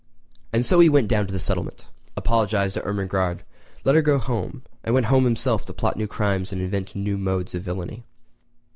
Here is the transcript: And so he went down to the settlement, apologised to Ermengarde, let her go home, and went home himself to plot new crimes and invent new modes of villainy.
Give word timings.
And 0.51 0.65
so 0.65 0.79
he 0.79 0.89
went 0.89 1.09
down 1.09 1.27
to 1.27 1.31
the 1.31 1.37
settlement, 1.37 1.85
apologised 2.17 2.73
to 2.73 2.81
Ermengarde, 2.83 3.43
let 3.85 3.93
her 3.93 4.01
go 4.01 4.17
home, 4.17 4.63
and 4.83 4.95
went 4.95 5.05
home 5.13 5.25
himself 5.25 5.63
to 5.65 5.73
plot 5.73 5.95
new 5.95 6.07
crimes 6.07 6.51
and 6.51 6.59
invent 6.59 6.95
new 6.95 7.19
modes 7.19 7.53
of 7.53 7.61
villainy. 7.61 8.03